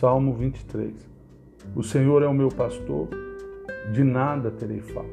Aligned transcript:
Salmo 0.00 0.32
23. 0.32 0.94
O 1.76 1.82
Senhor 1.82 2.22
é 2.22 2.26
o 2.26 2.32
meu 2.32 2.48
pastor, 2.48 3.06
de 3.92 4.02
nada 4.02 4.50
terei 4.50 4.80
falta. 4.80 5.10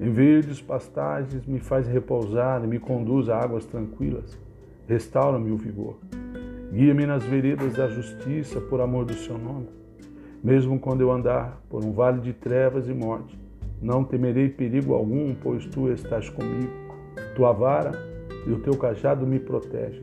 Em 0.00 0.10
verdes 0.10 0.60
pastagens 0.60 1.46
me 1.46 1.60
faz 1.60 1.86
repousar 1.86 2.64
e 2.64 2.66
me 2.66 2.80
conduz 2.80 3.28
a 3.28 3.38
águas 3.38 3.64
tranquilas. 3.64 4.36
Restaura-me 4.88 5.52
o 5.52 5.56
vigor. 5.56 5.98
Guia-me 6.72 7.06
nas 7.06 7.22
veredas 7.22 7.74
da 7.74 7.86
justiça 7.86 8.60
por 8.62 8.80
amor 8.80 9.04
do 9.04 9.14
seu 9.14 9.38
nome. 9.38 9.68
Mesmo 10.42 10.80
quando 10.80 11.02
eu 11.02 11.12
andar 11.12 11.62
por 11.70 11.84
um 11.84 11.92
vale 11.92 12.20
de 12.20 12.32
trevas 12.32 12.88
e 12.88 12.92
morte, 12.92 13.38
não 13.80 14.02
temerei 14.02 14.48
perigo 14.48 14.94
algum, 14.94 15.32
pois 15.32 15.64
tu 15.66 15.88
estás 15.88 16.28
comigo. 16.28 16.72
Tua 17.36 17.52
vara 17.52 17.92
e 18.48 18.50
o 18.50 18.58
teu 18.58 18.76
cajado 18.76 19.24
me 19.24 19.38
protegem. 19.38 20.02